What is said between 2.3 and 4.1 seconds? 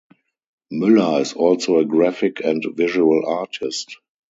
and visual artist.